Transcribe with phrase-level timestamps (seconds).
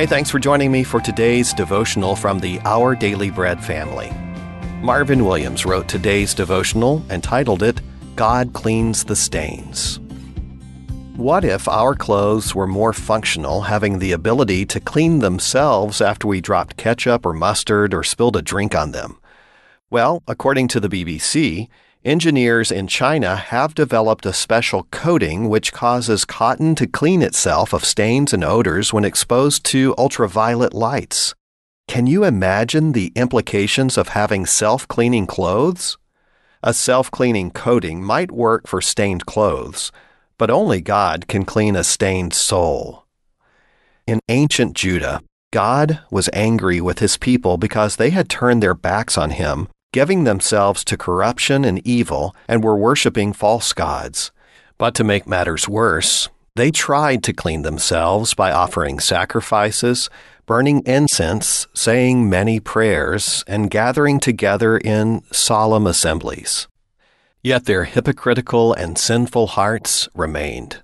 [0.00, 4.10] Hey, thanks for joining me for today's devotional from the Our Daily Bread family.
[4.80, 7.82] Marvin Williams wrote today's devotional and titled it
[8.16, 10.00] God Cleans the Stains.
[11.16, 16.40] What if our clothes were more functional, having the ability to clean themselves after we
[16.40, 19.18] dropped ketchup or mustard or spilled a drink on them?
[19.90, 21.68] Well, according to the BBC,
[22.04, 27.84] engineers in China have developed a special coating which causes cotton to clean itself of
[27.84, 31.34] stains and odors when exposed to ultraviolet lights.
[31.88, 35.98] Can you imagine the implications of having self cleaning clothes?
[36.62, 39.90] A self cleaning coating might work for stained clothes,
[40.38, 43.06] but only God can clean a stained soul.
[44.06, 49.18] In ancient Judah, God was angry with his people because they had turned their backs
[49.18, 54.30] on him, giving themselves to corruption and evil, and were worshiping false gods.
[54.78, 60.10] But to make matters worse, they tried to clean themselves by offering sacrifices,
[60.46, 66.68] burning incense, saying many prayers, and gathering together in solemn assemblies.
[67.42, 70.82] Yet their hypocritical and sinful hearts remained.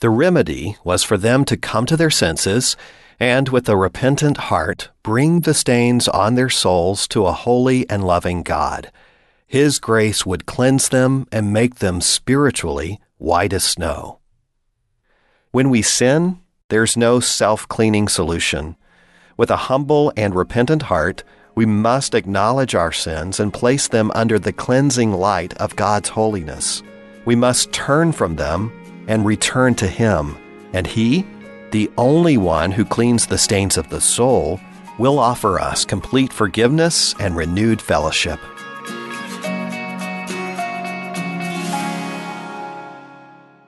[0.00, 2.76] The remedy was for them to come to their senses
[3.20, 8.04] and, with a repentant heart, bring the stains on their souls to a holy and
[8.04, 8.90] loving God.
[9.46, 14.18] His grace would cleanse them and make them spiritually white as snow.
[15.52, 18.76] When we sin, there's no self cleaning solution.
[19.36, 21.22] With a humble and repentant heart,
[21.54, 26.82] we must acknowledge our sins and place them under the cleansing light of God's holiness.
[27.24, 28.72] We must turn from them
[29.06, 30.36] and return to Him,
[30.72, 31.24] and He,
[31.74, 34.60] the only one who cleans the stains of the soul,
[34.96, 38.38] will offer us complete forgiveness and renewed fellowship.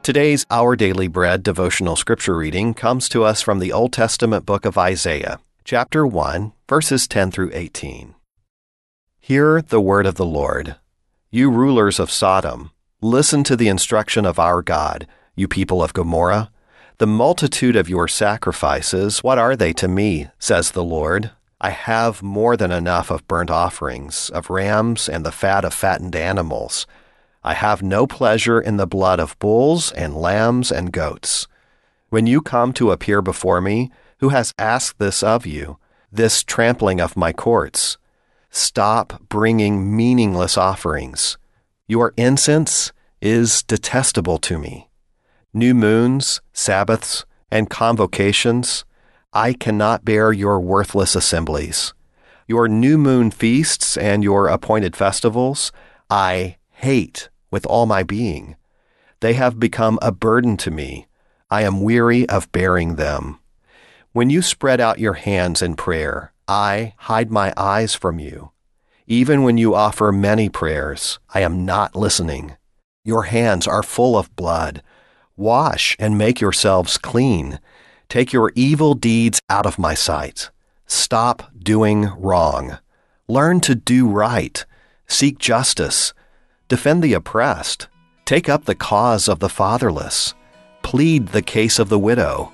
[0.05, 4.65] Today's Our Daily Bread devotional scripture reading comes to us from the Old Testament book
[4.65, 8.15] of Isaiah chapter 1, verses 10 through 18.
[9.19, 10.77] Hear the word of the Lord.
[11.33, 16.53] You rulers of Sodom, listen to the instruction of our God, you people of Gomorrah.
[16.99, 21.31] The multitude of your sacrifices, what are they to me, says the Lord?
[21.61, 26.17] I have more than enough of burnt offerings, of rams, and the fat of fattened
[26.17, 26.87] animals.
[27.45, 31.47] I have no pleasure in the blood of bulls and lambs and goats.
[32.09, 33.91] When you come to appear before me,
[34.21, 35.77] who has asked this of you,
[36.11, 37.99] this trampling of my courts?
[38.51, 41.37] Stop bringing meaningless offerings.
[41.87, 42.91] Your incense
[43.21, 44.86] is detestable to me.
[45.55, 48.85] New moons, Sabbaths, and convocations,
[49.33, 51.95] I cannot bear your worthless assemblies.
[52.47, 55.73] Your new moon feasts and your appointed festivals,
[56.09, 58.57] I hate with all my being.
[59.21, 61.07] They have become a burden to me.
[61.51, 63.39] I am weary of bearing them.
[64.13, 68.53] When you spread out your hands in prayer, I hide my eyes from you.
[69.07, 72.57] Even when you offer many prayers, I am not listening.
[73.05, 74.83] Your hands are full of blood.
[75.37, 77.61] Wash and make yourselves clean.
[78.09, 80.51] Take your evil deeds out of my sight.
[80.87, 82.79] Stop doing wrong.
[83.29, 84.65] Learn to do right.
[85.07, 86.15] Seek justice.
[86.69, 87.89] Defend the oppressed.
[88.25, 90.35] Take up the cause of the fatherless.
[90.83, 92.53] Plead the case of the widow.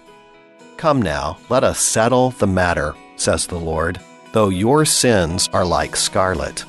[0.77, 4.01] Come now, let us settle the matter, says the Lord.
[4.33, 6.65] Though your sins are like scarlet,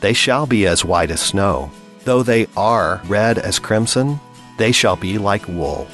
[0.00, 1.70] they shall be as white as snow.
[2.04, 4.18] Though they are red as crimson,
[4.56, 5.88] they shall be like wool.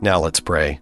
[0.00, 0.80] Now let's pray.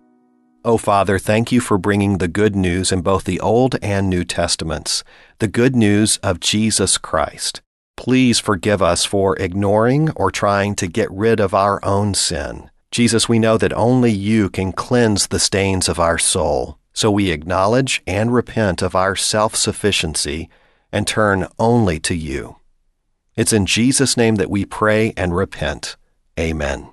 [0.65, 4.09] O oh, Father, thank you for bringing the good news in both the Old and
[4.09, 5.03] New Testaments,
[5.39, 7.63] the good news of Jesus Christ.
[7.97, 12.71] Please forgive us for ignoring or trying to get rid of our own sin.
[12.91, 17.31] Jesus, we know that only you can cleanse the stains of our soul, so we
[17.31, 20.49] acknowledge and repent of our self sufficiency
[20.93, 22.57] and turn only to you.
[23.35, 25.97] It's in Jesus' name that we pray and repent.
[26.39, 26.91] Amen.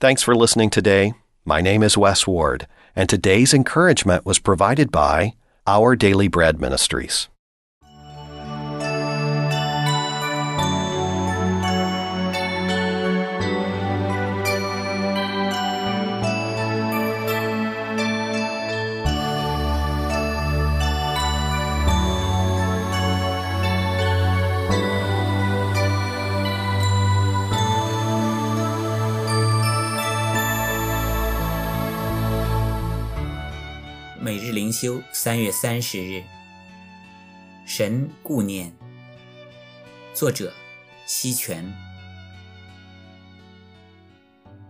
[0.00, 1.14] Thanks for listening today.
[1.46, 5.34] My name is Wes Ward, and today's encouragement was provided by
[5.66, 7.28] Our Daily Bread Ministries.
[34.24, 36.24] 每日灵修，三月三十日，
[37.66, 38.74] 神顾念。
[40.14, 40.50] 作者：
[41.04, 41.70] 西泉。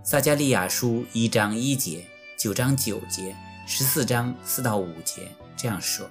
[0.03, 2.05] 撒加利亚书一章一节、
[2.37, 3.33] 九章九节、
[3.65, 6.11] 十四章四到五节这样说：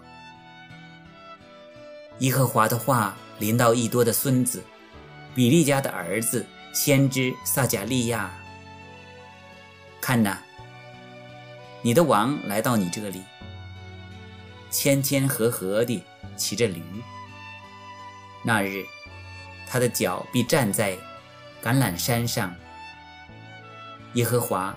[2.20, 4.64] 耶和华的话临到益多的孙子
[5.36, 8.32] 比利家的儿子先知撒加利亚，
[10.00, 10.38] 看呐，
[11.82, 13.22] 你的王来到你这里，
[14.74, 16.04] 谦谦和和地
[16.36, 16.82] 骑着驴。
[18.44, 18.84] 那日，
[19.70, 20.98] 他的脚必站在
[21.64, 22.54] 橄榄山上。
[24.16, 24.76] 耶和华，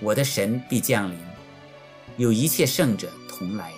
[0.00, 1.18] 我的神必降临，
[2.16, 3.70] 有一切圣者同来。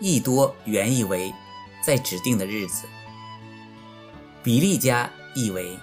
[0.00, 1.34] 益多原意为
[1.84, 2.86] 在指定的日子，
[4.44, 5.76] 比利家意为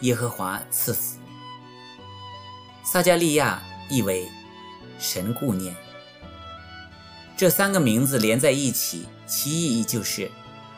[0.00, 1.18] 耶和华赐福，
[2.84, 4.26] 撒加利亚意为
[4.98, 5.76] 神顾念。
[7.38, 10.28] 这三个名字连在一起，其意义就是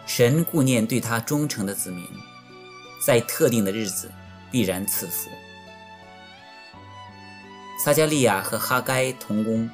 [0.05, 2.05] 神顾念对他忠诚的子民，
[3.03, 4.11] 在特定的日子
[4.51, 5.31] 必然赐福。
[7.83, 9.71] 撒加利亚和哈该同工，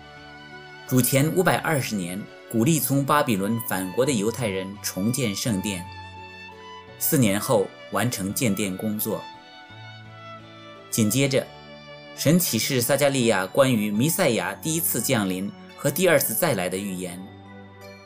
[0.86, 2.22] 主前五百二十年。
[2.48, 5.84] 鼓励从巴比伦返国的犹太人重建圣殿。
[7.00, 9.20] 四年后完成建殿工作。
[10.88, 11.44] 紧接着，
[12.16, 17.20] 神启示撒加利亚关于弥赛亚第一次降临和第二次再来的预言，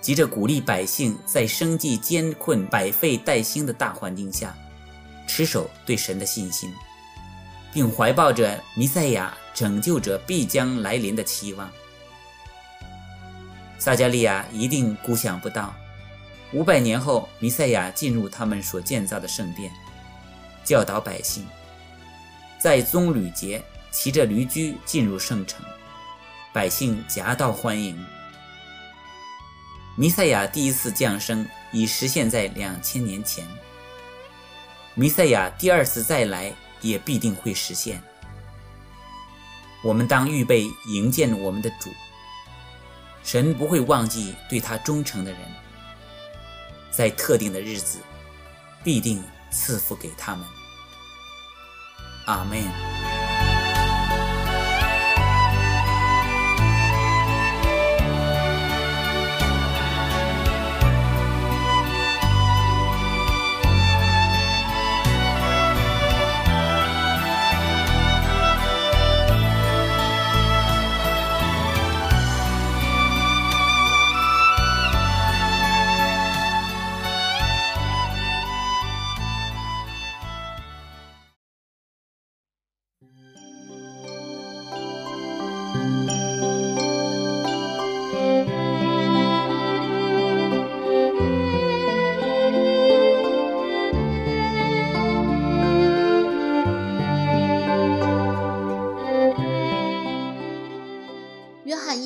[0.00, 4.54] 急着鼓励百姓在生计艰困、百废待兴的大环境下，
[5.26, 6.72] 持守对神的信心，
[7.72, 11.70] 并怀抱着弥赛亚拯救者必将来临的期望。
[13.78, 15.74] 撒加利亚一定估想不到，
[16.52, 19.72] 五百年后，弥赛亚进入他们所建造的圣殿，
[20.64, 21.46] 教导百姓，
[22.58, 25.64] 在棕榈节骑着驴驹进入圣城，
[26.52, 27.96] 百姓夹道欢迎。
[29.96, 33.46] 弥赛亚第一次降生已实现在两千年前，
[34.94, 38.02] 弥赛亚第二次再来也必定会实现。
[39.80, 41.88] 我们当预备迎接我们的主。
[43.22, 45.40] 神不会忘记对他忠诚的人，
[46.90, 47.98] 在特定的日子，
[48.82, 49.22] 必定
[49.52, 50.44] 赐福给他们。
[52.26, 52.89] 阿门。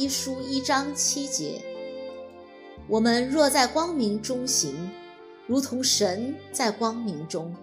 [0.05, 1.62] 一书一章七节：
[2.87, 4.91] 我们若在光明中行，
[5.47, 7.56] 如同神在光明中，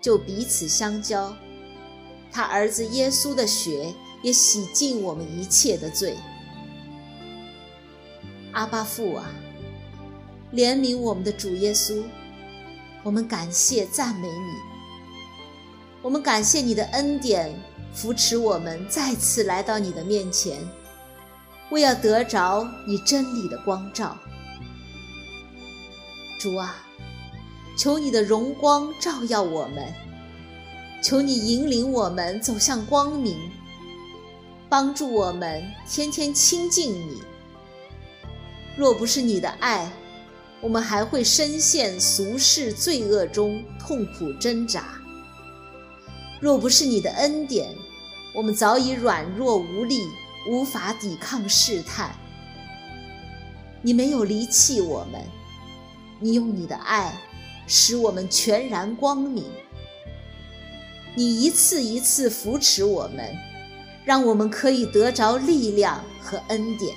[0.00, 1.32] 就彼此相交。
[2.32, 6.16] 他儿子耶稣的血也洗净我们一切的罪。
[8.50, 9.30] 阿巴父啊，
[10.52, 12.02] 怜悯我们的主耶稣，
[13.04, 14.52] 我们感谢赞美你。
[16.02, 17.54] 我们感谢你的恩典，
[17.94, 20.58] 扶持我们再次来到你的面前。
[21.70, 24.16] 为要得着你真理的光照，
[26.38, 26.76] 主啊，
[27.76, 29.92] 求你的荣光照耀我们，
[31.02, 33.36] 求你引领我们走向光明，
[34.68, 37.20] 帮助我们天天亲近你。
[38.76, 39.90] 若不是你的爱，
[40.60, 44.82] 我们还会深陷俗世罪恶中痛苦挣扎；
[46.40, 47.74] 若不是你的恩典，
[48.34, 50.00] 我们早已软弱无力。
[50.48, 52.10] 无法抵抗试探，
[53.82, 55.20] 你没有离弃我们，
[56.20, 57.12] 你用你的爱
[57.66, 59.44] 使我们全然光明。
[61.16, 63.34] 你一次一次扶持我们，
[64.04, 66.94] 让我们可以得着力量和恩典。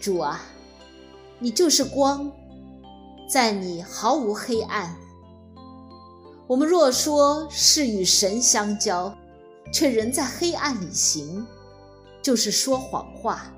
[0.00, 0.42] 主啊，
[1.38, 2.30] 你就是光，
[3.28, 4.96] 在你毫无黑暗。
[6.48, 9.16] 我们若说是与神相交，
[9.70, 11.46] 却仍在黑暗里行，
[12.22, 13.54] 就是说谎话，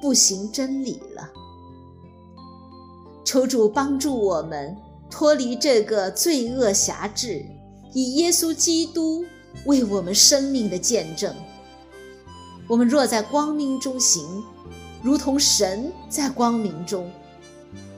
[0.00, 1.30] 不行真理了。
[3.24, 4.76] 求主帮助我们
[5.10, 7.44] 脱离这个罪恶辖制，
[7.92, 9.24] 以耶稣基督
[9.66, 11.34] 为我们生命的见证。
[12.68, 14.42] 我们若在光明中行，
[15.02, 17.10] 如同神在光明中，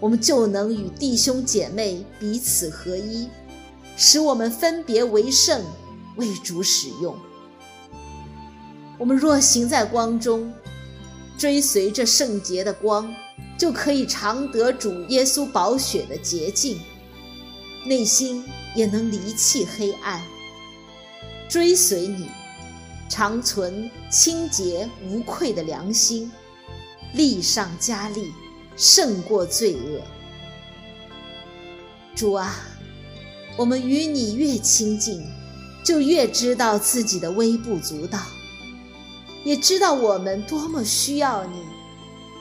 [0.00, 3.28] 我们就能与弟兄姐妹彼此合一，
[3.96, 5.62] 使我们分别为圣，
[6.16, 7.16] 为主使用。
[8.98, 10.52] 我们若行在光中，
[11.36, 13.12] 追随着圣洁的光，
[13.58, 16.80] 就可以常得主耶稣宝血的洁净，
[17.86, 18.44] 内心
[18.76, 20.22] 也能离弃黑暗。
[21.48, 22.28] 追随你，
[23.08, 26.30] 常存清洁无愧的良心，
[27.14, 28.32] 力上加力，
[28.76, 30.00] 胜过罪恶。
[32.14, 32.54] 主啊，
[33.56, 35.22] 我们与你越亲近，
[35.84, 38.20] 就越知道自己的微不足道，
[39.44, 41.62] 也知道我们多么需要你，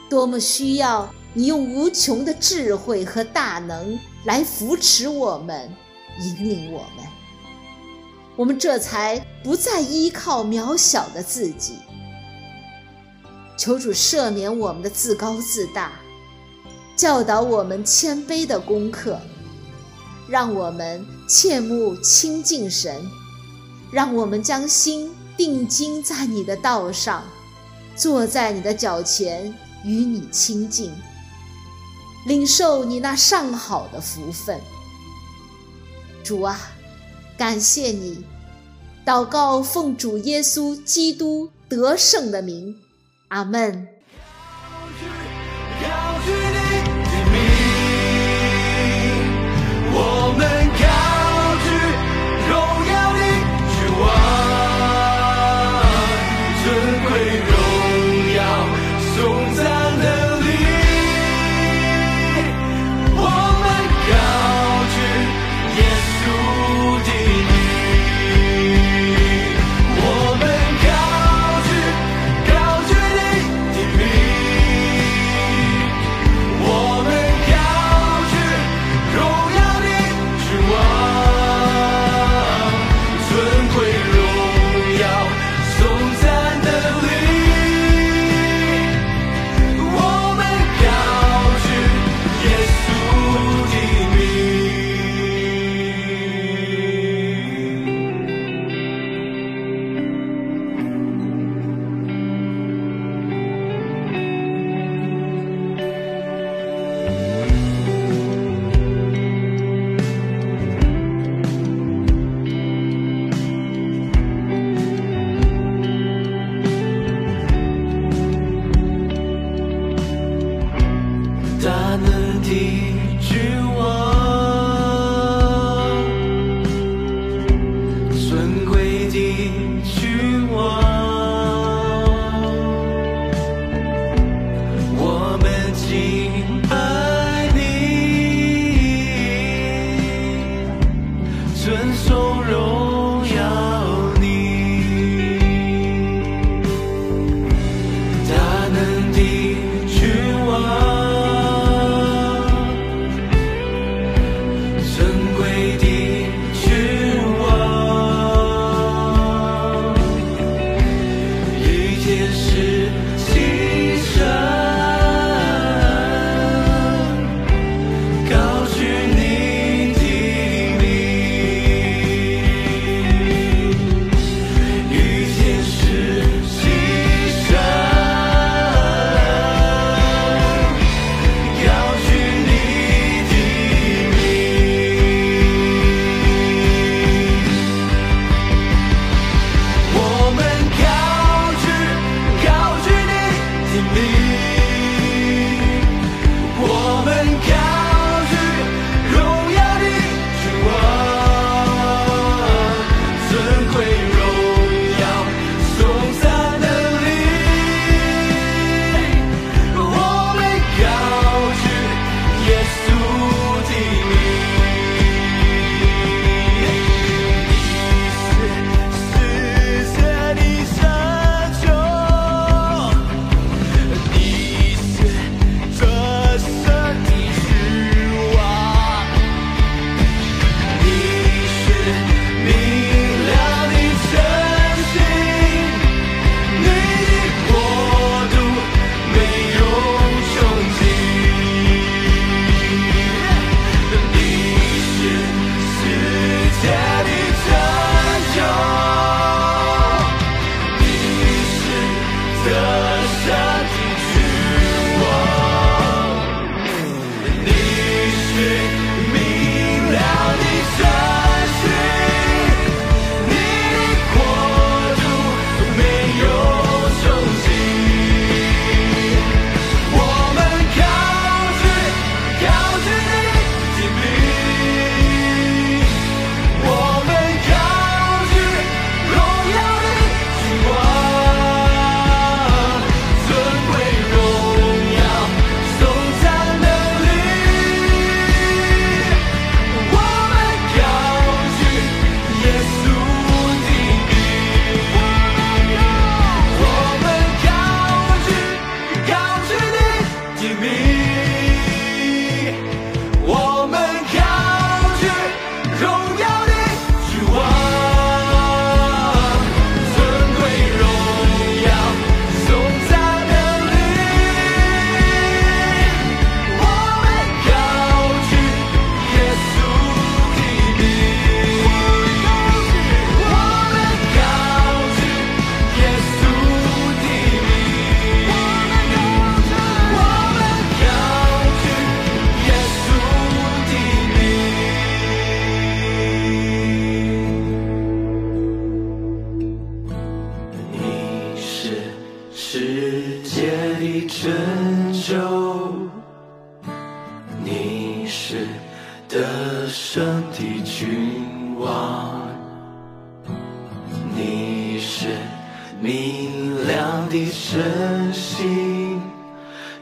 [0.10, 5.70] 多么需要你用无穷的智慧和大能来扶持我们，
[6.22, 7.06] 引领我们。
[8.36, 11.76] 我们这才不再依靠渺小的自己。
[13.58, 15.92] 求主赦免我们的自高自大，
[16.96, 19.20] 教导我们谦卑的功课。
[20.30, 23.06] 让我们切慕亲近神，
[23.92, 25.12] 让我们将心
[25.44, 27.22] 定睛在你的道上，
[27.98, 30.90] 坐在你的脚前与你亲近，
[32.26, 34.58] 领受你那上好的福分。
[36.24, 36.58] 主啊，
[37.38, 38.24] 感谢你，
[39.06, 42.78] 祷告奉主耶稣基督得胜的名，
[43.28, 43.90] 阿门。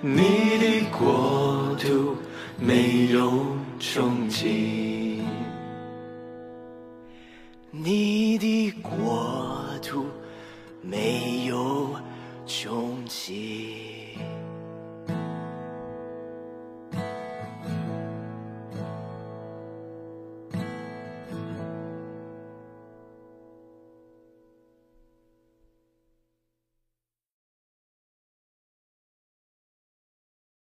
[0.04, 2.18] 你的国度
[2.60, 5.24] 没有穷尽，
[7.70, 10.08] 你的国度
[10.82, 11.96] 没有
[12.48, 13.81] 穷尽。